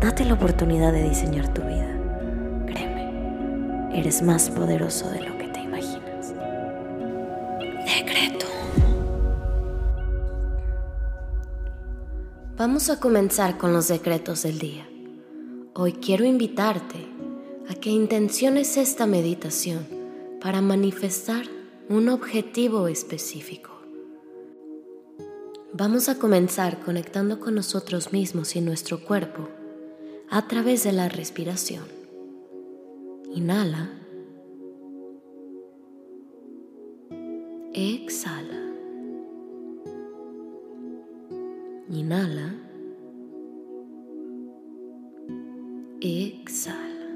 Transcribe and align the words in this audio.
Date 0.00 0.24
la 0.24 0.34
oportunidad 0.34 0.92
de 0.92 1.08
diseñar 1.08 1.52
tu 1.52 1.60
vida. 1.62 1.92
Créeme, 2.66 3.98
eres 3.98 4.22
más 4.22 4.48
poderoso 4.48 5.10
de 5.10 5.22
lo 5.22 5.36
que 5.36 5.48
te 5.48 5.60
imaginas. 5.60 6.34
Decreto. 7.84 8.46
Vamos 12.56 12.90
a 12.90 13.00
comenzar 13.00 13.58
con 13.58 13.72
los 13.72 13.88
decretos 13.88 14.44
del 14.44 14.60
día. 14.60 14.88
Hoy 15.74 15.94
quiero 15.94 16.24
invitarte 16.24 17.08
a 17.68 17.74
que 17.74 17.90
intenciones 17.90 18.76
esta 18.76 19.04
meditación 19.04 19.84
para 20.40 20.60
manifestar 20.60 21.46
un 21.88 22.08
objetivo 22.08 22.86
específico. 22.86 23.72
Vamos 25.72 26.08
a 26.08 26.20
comenzar 26.20 26.78
conectando 26.78 27.40
con 27.40 27.56
nosotros 27.56 28.12
mismos 28.12 28.54
y 28.54 28.60
nuestro 28.60 29.00
cuerpo 29.00 29.57
a 30.30 30.46
través 30.46 30.84
de 30.84 30.92
la 30.92 31.08
respiración. 31.08 31.84
Inhala. 33.34 33.88
Exhala. 37.72 38.60
Inhala. 41.90 42.54
Exhala. 46.00 47.08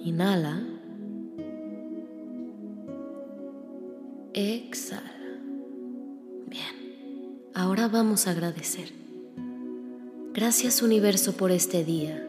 Inhala. 0.00 0.62
Exhala. 4.32 5.00
Bien, 6.46 7.40
ahora 7.54 7.88
vamos 7.88 8.26
a 8.26 8.32
agradecer. 8.32 9.03
Gracias 10.44 10.82
universo 10.82 11.32
por 11.32 11.50
este 11.50 11.84
día 11.84 12.28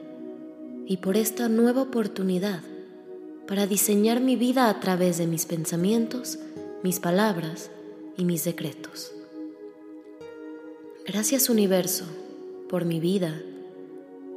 y 0.88 0.97
por 0.97 1.17
esta 1.17 1.49
nueva 1.49 1.81
oportunidad 1.81 2.61
para 3.45 3.67
diseñar 3.67 4.21
mi 4.21 4.38
vida 4.38 4.69
a 4.69 4.80
través 4.80 5.17
de 5.17 5.27
mis 5.27 5.45
pensamientos, 5.45 6.39
mis 6.81 7.02
palabras 7.02 7.71
y 8.16 8.23
mis 8.23 8.45
decretos. 8.45 9.11
Gracias 11.05 11.49
universo 11.49 12.05
por 12.69 12.86
mi 12.86 13.02
vida, 13.02 13.38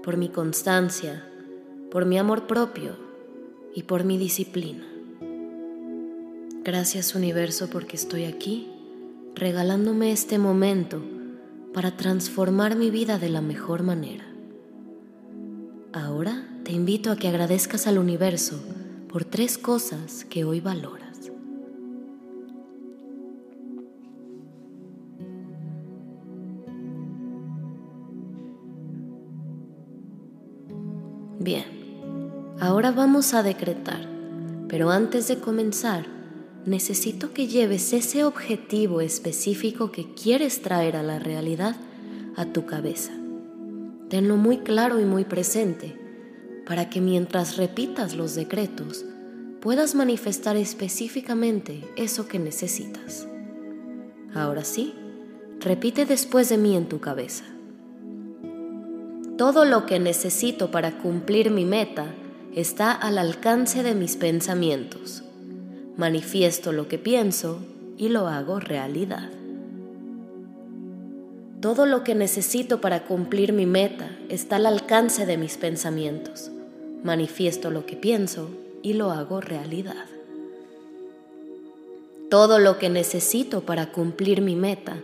por 0.03 0.17
mi 0.17 0.29
constancia, 0.29 1.25
por 1.89 2.05
mi 2.05 2.19
amor 2.19 2.49
propio 2.49 2.97
y 3.77 3.85
por 3.85 4.03
mi 4.03 4.19
disciplina. 4.19 4.89
Gracias 6.65 7.15
universo 7.15 7.71
porque 7.71 7.95
estoy 7.95 8.25
aquí 8.25 8.73
regalándome 9.37 10.11
este 10.11 10.37
momento 10.37 11.01
para 11.79 11.97
transformar 11.97 12.75
mi 12.75 12.91
vida 12.91 13.21
de 13.21 13.29
la 13.29 13.41
mejor 13.41 13.85
manera. 13.85 14.25
Ahora 15.93 16.45
te 16.65 16.73
invito 16.73 17.13
a 17.13 17.17
que 17.17 17.29
agradezcas 17.29 17.87
al 17.87 17.99
universo 17.99 18.61
por 19.09 19.25
tres 19.25 19.59
cosas 19.59 20.25
que 20.25 20.43
hoy 20.43 20.59
valoras. 20.59 21.31
Bien, 31.39 32.57
ahora 32.59 32.91
vamos 32.91 33.35
a 33.35 33.45
decretar, 33.45 34.01
pero 34.67 34.91
antes 34.91 35.29
de 35.29 35.39
comenzar, 35.39 36.18
necesito 36.67 37.33
que 37.33 37.47
lleves 37.47 37.93
ese 37.93 38.25
objetivo 38.25 39.01
específico 39.01 39.91
que 39.91 40.13
quieres 40.13 40.63
traer 40.63 40.97
a 40.97 41.03
la 41.03 41.19
realidad 41.19 41.77
a 42.37 42.47
tu 42.47 42.67
cabeza. 42.67 43.13
Tenlo 44.09 44.37
muy 44.37 44.59
claro 44.59 45.01
y 45.01 45.05
muy 45.05 45.25
presente 45.25 45.97
para 46.67 46.91
que 46.91 47.01
mientras 47.01 47.57
repitas 47.57 48.15
los 48.15 48.35
decretos 48.35 49.05
puedas 49.61 49.95
manifestar 49.95 50.57
específicamente 50.57 51.83
eso 51.97 52.29
que 52.29 52.39
necesitas. 52.39 53.27
Ahora 54.35 54.65
sí, 54.65 54.95
repite 55.61 56.07
después 56.07 56.49
de 56.49 56.59
mí 56.59 56.77
en 56.77 56.89
tu 56.89 57.01
cabeza. 57.01 57.45
Todo 59.37 59.65
lo 59.65 59.87
que 59.87 59.99
necesito 59.99 60.71
para 60.71 60.99
cumplir 60.99 61.51
mi 61.51 61.65
meta 61.65 62.15
está 62.55 62.93
al 62.93 63.19
alcance 63.19 63.83
de 63.83 63.95
mis 63.95 64.17
pensamientos 64.17 65.25
manifiesto 65.99 66.71
lo 66.71 66.87
que 66.87 66.97
pienso 66.97 67.59
y 67.99 68.09
lo 68.09 68.29
hago 68.29 68.61
realidad. 68.61 69.29
Todo 71.61 71.87
lo 71.87 72.05
que 72.05 72.15
necesito 72.15 72.81
para 72.81 73.05
cumplir 73.05 73.53
mi 73.53 73.67
meta 73.67 74.09
está 74.29 74.57
al 74.57 74.67
alcance 74.67 75.27
de 75.27 75.37
mis 75.37 75.57
pensamientos. 75.57 76.53
Manifiesto 77.03 77.71
lo 77.71 77.85
que 77.85 77.97
pienso 77.97 78.49
y 78.81 78.93
lo 78.93 79.11
hago 79.11 79.41
realidad. 79.41 80.07
Todo 82.31 82.61
lo 82.61 82.79
que 82.79 82.91
necesito 82.91 83.63
para 83.63 83.91
cumplir 83.91 84.41
mi 84.41 84.55
meta 84.55 84.99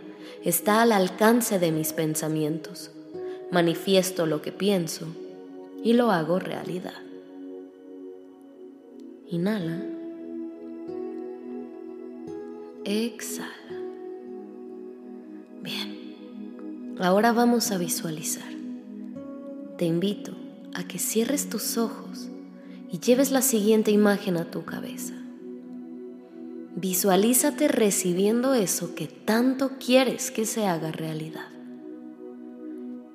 está 0.45 0.81
al 0.81 0.93
alcance 0.93 1.59
de 1.59 1.73
mis 1.73 1.91
pensamientos. 1.91 2.91
Manifiesto 3.51 4.25
lo 4.25 4.41
que 4.41 4.53
pienso 4.53 5.07
y 5.83 5.91
lo 5.91 6.11
hago 6.11 6.39
realidad. 6.39 6.93
Inhala. 9.27 9.94
Exhala. 12.87 13.49
Bien, 15.63 16.95
ahora 16.99 17.31
vamos 17.31 17.71
a 17.71 17.79
visualizar. 17.79 18.47
Te 19.79 19.85
invito 19.85 20.33
a 20.75 20.83
que 20.87 20.99
cierres 20.99 21.49
tus 21.49 21.79
ojos 21.79 22.29
y 22.91 22.99
lleves 22.99 23.31
la 23.31 23.41
siguiente 23.41 23.89
imagen 23.89 24.37
a 24.37 24.51
tu 24.51 24.65
cabeza. 24.65 25.15
Visualízate 26.75 27.69
recibiendo 27.69 28.53
eso 28.53 28.93
que 28.93 29.07
tanto 29.07 29.71
quieres 29.83 30.29
que 30.29 30.45
se 30.45 30.67
haga 30.67 30.91
realidad. 30.91 31.47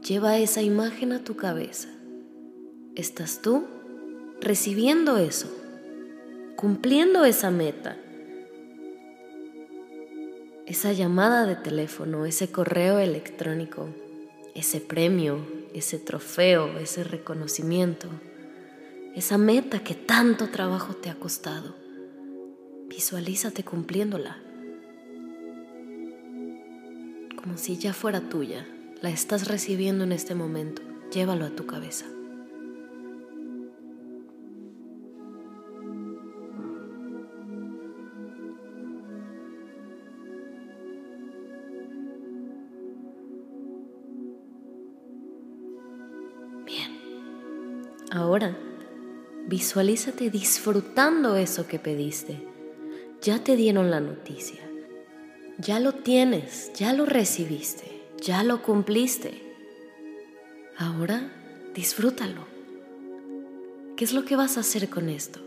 Lleva 0.04 0.36
esa 0.38 0.62
imagen 0.62 1.12
a 1.12 1.22
tu 1.22 1.36
cabeza. 1.36 1.88
¿Estás 2.96 3.40
tú 3.40 3.66
recibiendo 4.40 5.16
eso? 5.16 5.46
¿Cumpliendo 6.56 7.24
esa 7.24 7.52
meta? 7.52 7.96
Esa 10.70 10.92
llamada 10.92 11.46
de 11.46 11.56
teléfono, 11.56 12.26
ese 12.26 12.52
correo 12.52 13.00
electrónico, 13.00 13.88
ese 14.54 14.80
premio, 14.80 15.44
ese 15.74 15.98
trofeo, 15.98 16.78
ese 16.78 17.02
reconocimiento, 17.02 18.08
esa 19.16 19.36
meta 19.36 19.80
que 19.80 19.96
tanto 19.96 20.48
trabajo 20.50 20.94
te 20.94 21.10
ha 21.10 21.16
costado. 21.16 21.74
Visualízate 22.86 23.64
cumpliéndola. 23.64 24.38
Como 27.42 27.56
si 27.56 27.76
ya 27.76 27.92
fuera 27.92 28.20
tuya, 28.20 28.64
la 29.02 29.10
estás 29.10 29.48
recibiendo 29.48 30.04
en 30.04 30.12
este 30.12 30.36
momento. 30.36 30.82
Llévalo 31.10 31.46
a 31.46 31.50
tu 31.50 31.66
cabeza. 31.66 32.06
Ahora, 48.10 48.56
visualízate 49.46 50.30
disfrutando 50.30 51.36
eso 51.36 51.68
que 51.68 51.78
pediste. 51.78 52.44
Ya 53.22 53.44
te 53.44 53.54
dieron 53.54 53.90
la 53.92 54.00
noticia. 54.00 54.60
Ya 55.58 55.78
lo 55.78 55.92
tienes, 55.92 56.72
ya 56.74 56.92
lo 56.92 57.06
recibiste, 57.06 58.02
ya 58.20 58.42
lo 58.42 58.62
cumpliste. 58.62 59.40
Ahora, 60.76 61.30
disfrútalo. 61.72 62.46
¿Qué 63.96 64.04
es 64.04 64.12
lo 64.12 64.24
que 64.24 64.34
vas 64.34 64.56
a 64.56 64.60
hacer 64.60 64.88
con 64.88 65.08
esto? 65.08 65.38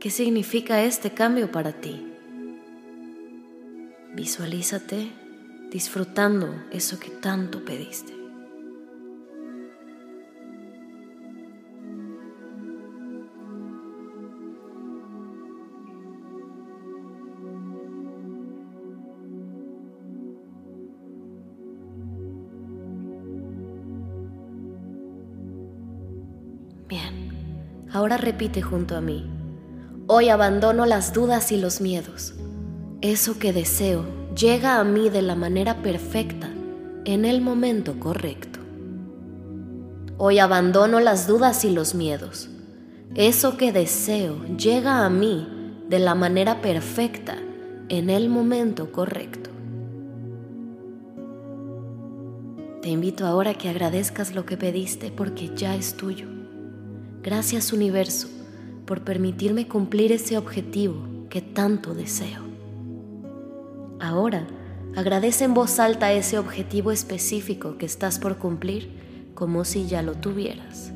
¿Qué 0.00 0.08
significa 0.08 0.82
este 0.82 1.12
cambio 1.12 1.52
para 1.52 1.72
ti? 1.72 2.10
Visualízate 4.14 5.10
disfrutando 5.70 6.54
eso 6.70 6.98
que 6.98 7.10
tanto 7.10 7.64
pediste. 7.64 8.23
Bien, 26.94 27.88
ahora 27.92 28.18
repite 28.18 28.62
junto 28.62 28.96
a 28.96 29.00
mí. 29.00 29.28
Hoy 30.06 30.28
abandono 30.28 30.86
las 30.86 31.12
dudas 31.12 31.50
y 31.50 31.56
los 31.56 31.80
miedos. 31.80 32.36
Eso 33.00 33.36
que 33.36 33.52
deseo 33.52 34.04
llega 34.36 34.78
a 34.78 34.84
mí 34.84 35.10
de 35.10 35.20
la 35.20 35.34
manera 35.34 35.82
perfecta, 35.82 36.48
en 37.04 37.24
el 37.24 37.40
momento 37.40 37.98
correcto. 37.98 38.60
Hoy 40.18 40.38
abandono 40.38 41.00
las 41.00 41.26
dudas 41.26 41.64
y 41.64 41.70
los 41.70 41.96
miedos. 41.96 42.48
Eso 43.16 43.56
que 43.56 43.72
deseo 43.72 44.44
llega 44.56 45.04
a 45.04 45.10
mí 45.10 45.82
de 45.88 45.98
la 45.98 46.14
manera 46.14 46.60
perfecta, 46.60 47.34
en 47.88 48.08
el 48.08 48.28
momento 48.28 48.92
correcto. 48.92 49.50
Te 52.82 52.88
invito 52.88 53.26
ahora 53.26 53.50
a 53.50 53.54
que 53.54 53.68
agradezcas 53.68 54.32
lo 54.32 54.46
que 54.46 54.56
pediste 54.56 55.10
porque 55.10 55.50
ya 55.56 55.74
es 55.74 55.96
tuyo. 55.96 56.43
Gracias 57.24 57.72
universo 57.72 58.28
por 58.84 59.02
permitirme 59.02 59.66
cumplir 59.66 60.12
ese 60.12 60.36
objetivo 60.36 61.26
que 61.30 61.40
tanto 61.40 61.94
deseo. 61.94 62.42
Ahora, 63.98 64.46
agradece 64.94 65.44
en 65.44 65.54
voz 65.54 65.80
alta 65.80 66.12
ese 66.12 66.38
objetivo 66.38 66.92
específico 66.92 67.78
que 67.78 67.86
estás 67.86 68.18
por 68.18 68.36
cumplir 68.36 68.90
como 69.34 69.64
si 69.64 69.86
ya 69.86 70.02
lo 70.02 70.16
tuvieras. 70.16 70.92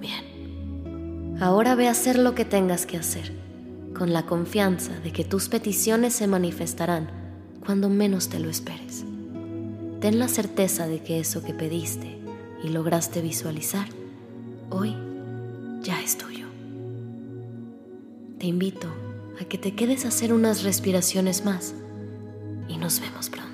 Bien, 0.00 1.36
ahora 1.42 1.74
ve 1.74 1.88
a 1.88 1.90
hacer 1.90 2.18
lo 2.18 2.34
que 2.34 2.46
tengas 2.46 2.86
que 2.86 2.96
hacer, 2.96 3.34
con 3.94 4.14
la 4.14 4.24
confianza 4.24 4.98
de 5.00 5.12
que 5.12 5.24
tus 5.24 5.50
peticiones 5.50 6.14
se 6.14 6.26
manifestarán 6.26 7.10
cuando 7.60 7.90
menos 7.90 8.30
te 8.30 8.38
lo 8.38 8.48
esperes. 8.48 9.04
Ten 10.00 10.20
la 10.20 10.28
certeza 10.28 10.86
de 10.86 11.02
que 11.02 11.18
eso 11.18 11.42
que 11.42 11.52
pediste 11.52 12.18
y 12.62 12.68
lograste 12.68 13.20
visualizar, 13.20 13.88
hoy 14.70 14.94
ya 15.82 16.00
es 16.00 16.16
tuyo. 16.16 16.46
Te 18.38 18.46
invito 18.46 18.86
a 19.40 19.44
que 19.44 19.58
te 19.58 19.74
quedes 19.74 20.04
a 20.04 20.08
hacer 20.08 20.32
unas 20.32 20.62
respiraciones 20.62 21.44
más 21.44 21.74
y 22.68 22.76
nos 22.76 23.00
vemos 23.00 23.28
pronto. 23.28 23.47